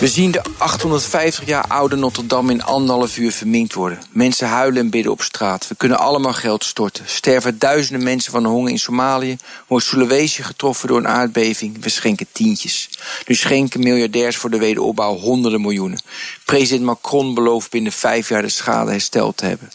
We 0.00 0.08
zien 0.08 0.30
de 0.30 0.42
850 0.58 1.46
jaar 1.46 1.64
oude 1.68 1.96
Notre 1.96 2.26
Dame 2.26 2.52
in 2.52 2.62
anderhalf 2.62 3.18
uur 3.18 3.32
verminkt 3.32 3.74
worden. 3.74 3.98
Mensen 4.10 4.48
huilen 4.48 4.82
en 4.82 4.90
bidden 4.90 5.12
op 5.12 5.22
straat. 5.22 5.68
We 5.68 5.74
kunnen 5.74 5.98
allemaal 5.98 6.32
geld 6.32 6.64
storten. 6.64 7.04
Sterven 7.08 7.58
duizenden 7.58 8.02
mensen 8.02 8.32
van 8.32 8.42
de 8.42 8.48
honger 8.48 8.70
in 8.70 8.78
Somalië. 8.78 9.36
Wordt 9.66 9.84
Sulawesi 9.84 10.42
getroffen 10.42 10.88
door 10.88 10.98
een 10.98 11.08
aardbeving. 11.08 11.82
We 11.82 11.88
schenken 11.88 12.26
tientjes. 12.32 12.90
Nu 13.26 13.34
schenken 13.34 13.80
miljardairs 13.80 14.36
voor 14.36 14.50
de 14.50 14.58
wederopbouw 14.58 15.16
honderden 15.16 15.60
miljoenen. 15.60 16.02
President 16.44 16.84
Macron 16.84 17.34
belooft 17.34 17.70
binnen 17.70 17.92
vijf 17.92 18.28
jaar 18.28 18.42
de 18.42 18.48
schade 18.48 18.90
hersteld 18.90 19.36
te 19.36 19.46
hebben. 19.46 19.70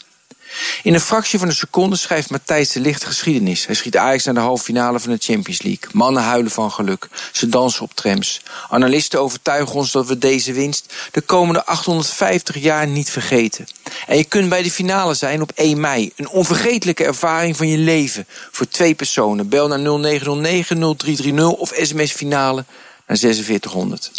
In 0.82 0.94
een 0.94 1.00
fractie 1.00 1.38
van 1.38 1.48
een 1.48 1.54
seconde 1.54 1.96
schrijft 1.96 2.30
Matthijs 2.30 2.72
de 2.72 2.80
Licht 2.80 3.04
geschiedenis. 3.04 3.66
Hij 3.66 3.74
schiet 3.74 3.96
Ajax 3.96 4.24
naar 4.24 4.34
de 4.34 4.40
halve 4.40 4.64
finale 4.64 5.00
van 5.00 5.12
de 5.12 5.18
Champions 5.20 5.62
League. 5.62 5.88
Mannen 5.92 6.22
huilen 6.22 6.50
van 6.50 6.72
geluk. 6.72 7.08
Ze 7.32 7.48
dansen 7.48 7.82
op 7.82 7.94
trams. 7.94 8.40
Analisten 8.68 9.20
overtuigen 9.20 9.74
ons 9.74 9.92
dat 9.92 10.06
we 10.06 10.18
deze 10.18 10.52
winst 10.52 10.94
de 11.12 11.20
komende 11.20 11.64
850 11.64 12.56
jaar 12.56 12.86
niet 12.86 13.10
vergeten. 13.10 13.66
En 14.06 14.16
je 14.16 14.24
kunt 14.24 14.48
bij 14.48 14.62
de 14.62 14.70
finale 14.70 15.14
zijn 15.14 15.42
op 15.42 15.52
1 15.54 15.80
mei. 15.80 16.12
Een 16.16 16.28
onvergetelijke 16.28 17.04
ervaring 17.04 17.56
van 17.56 17.68
je 17.68 17.78
leven. 17.78 18.26
Voor 18.50 18.68
twee 18.68 18.94
personen. 18.94 19.48
Bel 19.48 19.68
naar 19.68 19.78
0909 19.78 20.96
0330 20.96 21.50
of 21.50 21.72
sms 21.74 22.12
finale 22.12 22.64
naar 23.06 23.18
4600. 23.18 24.10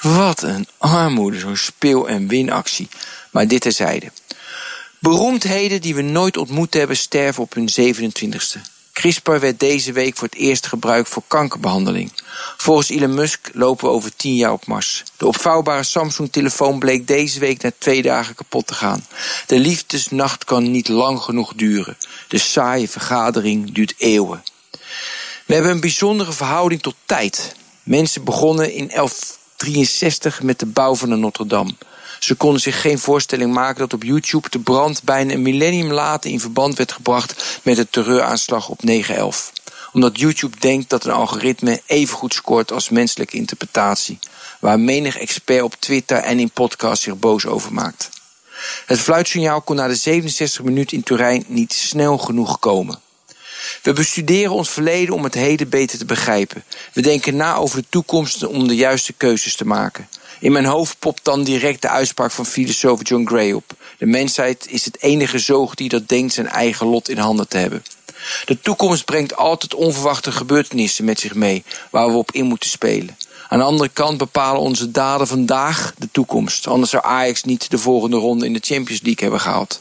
Wat 0.00 0.42
een 0.42 0.66
armoede, 0.78 1.38
zo'n 1.38 1.56
speel- 1.56 2.08
en 2.08 2.28
winactie. 2.28 2.88
Maar 3.30 3.48
dit 3.48 3.60
terzijde. 3.60 4.10
Beroemdheden 5.02 5.80
die 5.80 5.94
we 5.94 6.02
nooit 6.02 6.36
ontmoet 6.36 6.74
hebben 6.74 6.96
sterven 6.96 7.42
op 7.42 7.54
hun 7.54 7.68
27ste. 7.70 8.60
CRISPR 8.92 9.38
werd 9.38 9.60
deze 9.60 9.92
week 9.92 10.16
voor 10.16 10.28
het 10.28 10.36
eerst 10.36 10.66
gebruikt 10.66 11.08
voor 11.08 11.22
kankerbehandeling. 11.26 12.12
Volgens 12.56 12.88
Elon 12.88 13.14
Musk 13.14 13.50
lopen 13.52 13.84
we 13.84 13.90
over 13.90 14.16
10 14.16 14.34
jaar 14.34 14.52
op 14.52 14.66
Mars. 14.66 15.02
De 15.16 15.26
opvouwbare 15.26 15.82
Samsung-telefoon 15.82 16.78
bleek 16.78 17.06
deze 17.06 17.40
week 17.40 17.62
na 17.62 17.72
twee 17.78 18.02
dagen 18.02 18.34
kapot 18.34 18.66
te 18.66 18.74
gaan. 18.74 19.06
De 19.46 19.58
liefdesnacht 19.58 20.44
kan 20.44 20.70
niet 20.70 20.88
lang 20.88 21.20
genoeg 21.20 21.52
duren. 21.54 21.96
De 22.28 22.38
saaie 22.38 22.88
vergadering 22.88 23.72
duurt 23.72 23.94
eeuwen. 23.98 24.42
We 25.46 25.54
hebben 25.54 25.72
een 25.72 25.80
bijzondere 25.80 26.32
verhouding 26.32 26.82
tot 26.82 26.94
tijd. 27.06 27.54
Mensen 27.82 28.24
begonnen 28.24 28.72
in 28.72 28.88
1163 28.88 30.42
met 30.42 30.58
de 30.58 30.66
bouw 30.66 30.94
van 30.94 31.08
de 31.08 31.16
Notre 31.16 31.46
Dame. 31.46 31.74
Ze 32.22 32.34
konden 32.34 32.60
zich 32.60 32.80
geen 32.80 32.98
voorstelling 32.98 33.52
maken 33.52 33.78
dat 33.78 33.92
op 33.92 34.02
YouTube 34.02 34.50
de 34.50 34.58
brand 34.58 35.02
bijna 35.02 35.32
een 35.32 35.42
millennium 35.42 35.92
later 35.92 36.30
in 36.30 36.40
verband 36.40 36.76
werd 36.76 36.92
gebracht 36.92 37.60
met 37.62 37.76
de 37.76 37.90
terreuraanslag 37.90 38.68
op 38.68 38.80
9-11. 38.86 38.90
Omdat 39.92 40.18
YouTube 40.18 40.58
denkt 40.58 40.90
dat 40.90 41.04
een 41.04 41.12
algoritme 41.12 41.82
even 41.86 42.16
goed 42.16 42.34
scoort 42.34 42.72
als 42.72 42.88
menselijke 42.88 43.36
interpretatie. 43.36 44.18
Waar 44.60 44.80
menig 44.80 45.16
expert 45.18 45.62
op 45.62 45.74
Twitter 45.78 46.16
en 46.16 46.38
in 46.38 46.50
podcasts 46.50 47.04
zich 47.04 47.18
boos 47.18 47.46
over 47.46 47.72
maakt. 47.72 48.08
Het 48.86 49.00
fluitsignaal 49.00 49.60
kon 49.60 49.76
na 49.76 49.86
de 49.86 49.94
67 49.94 50.64
minuten 50.64 50.96
in 50.96 51.02
Turijn 51.02 51.44
niet 51.46 51.72
snel 51.72 52.18
genoeg 52.18 52.58
komen. 52.58 53.00
We 53.82 53.92
bestuderen 53.92 54.52
ons 54.52 54.70
verleden 54.70 55.14
om 55.14 55.24
het 55.24 55.34
heden 55.34 55.68
beter 55.68 55.98
te 55.98 56.04
begrijpen. 56.04 56.64
We 56.92 57.02
denken 57.02 57.36
na 57.36 57.54
over 57.54 57.80
de 57.80 57.86
toekomst 57.88 58.46
om 58.46 58.68
de 58.68 58.76
juiste 58.76 59.12
keuzes 59.12 59.56
te 59.56 59.66
maken. 59.66 60.08
In 60.40 60.52
mijn 60.52 60.64
hoofd 60.64 60.98
popt 60.98 61.24
dan 61.24 61.44
direct 61.44 61.82
de 61.82 61.88
uitspraak 61.88 62.30
van 62.30 62.46
filosoof 62.46 63.08
John 63.08 63.26
Gray 63.26 63.52
op. 63.52 63.74
De 63.98 64.06
mensheid 64.06 64.66
is 64.68 64.84
het 64.84 65.02
enige 65.02 65.38
zoogdier 65.38 65.88
dat 65.88 66.08
denkt 66.08 66.32
zijn 66.32 66.48
eigen 66.48 66.86
lot 66.86 67.08
in 67.08 67.18
handen 67.18 67.48
te 67.48 67.56
hebben. 67.56 67.84
De 68.44 68.60
toekomst 68.60 69.04
brengt 69.04 69.36
altijd 69.36 69.74
onverwachte 69.74 70.32
gebeurtenissen 70.32 71.04
met 71.04 71.20
zich 71.20 71.34
mee 71.34 71.64
waar 71.90 72.10
we 72.10 72.16
op 72.16 72.32
in 72.32 72.44
moeten 72.44 72.70
spelen. 72.70 73.16
Aan 73.48 73.58
de 73.58 73.64
andere 73.64 73.88
kant 73.88 74.18
bepalen 74.18 74.60
onze 74.60 74.90
daden 74.90 75.26
vandaag 75.26 75.94
de 75.98 76.08
toekomst. 76.12 76.66
Anders 76.66 76.90
zou 76.90 77.04
Ajax 77.04 77.42
niet 77.42 77.70
de 77.70 77.78
volgende 77.78 78.16
ronde 78.16 78.46
in 78.46 78.52
de 78.52 78.62
Champions 78.62 79.02
League 79.02 79.22
hebben 79.22 79.40
gehaald. 79.40 79.80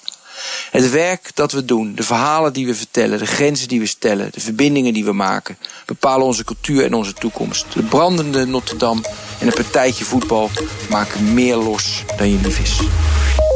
Het 0.72 0.92
werk 0.92 1.32
dat 1.34 1.52
we 1.52 1.66
doen, 1.66 1.96
de 1.96 2.04
verhalen 2.04 2.54
die 2.54 2.66
we 2.66 2.76
vertellen, 2.76 3.20
de 3.20 3.26
grenzen 3.26 3.68
die 3.68 3.80
we 3.80 3.86
stellen, 3.86 4.30
de 4.32 4.40
verbindingen 4.40 4.94
die 4.94 5.06
we 5.06 5.14
maken, 5.14 5.58
bepalen 5.86 6.26
onze 6.26 6.44
cultuur 6.44 6.86
en 6.86 6.94
onze 6.94 7.14
toekomst. 7.14 7.66
De 7.74 7.84
brandende 7.84 8.46
Notre 8.46 8.78
Dame 8.78 9.02
en 9.40 9.48
een 9.48 9.54
partijtje 9.54 10.06
voetbal 10.06 10.50
maken 10.90 11.34
meer 11.34 11.56
los 11.56 12.04
dan 12.18 12.30
je 12.30 12.40
lief 12.44 12.60
is. 12.60 12.80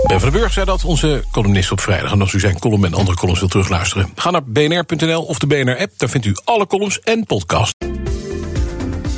Ben 0.07 0.19
van 0.19 0.31
den 0.31 0.40
Burg 0.40 0.53
zei 0.53 0.66
dat, 0.66 0.84
onze 0.84 1.23
columnist 1.31 1.72
op 1.72 1.79
vrijdag. 1.79 2.12
En 2.12 2.22
als 2.22 2.34
u 2.34 2.40
zijn 2.40 2.59
column 2.59 2.85
en 2.85 2.94
andere 2.94 3.17
columns 3.17 3.40
wilt 3.40 3.52
terugluisteren... 3.52 4.12
ga 4.16 4.31
naar 4.31 4.44
bnr.nl 4.44 5.23
of 5.23 5.40
de 5.40 5.47
BNR-app. 5.47 5.91
Daar 5.97 6.09
vindt 6.09 6.25
u 6.25 6.35
alle 6.44 6.67
columns 6.67 7.00
en 7.00 7.25
podcasts. 7.25 7.75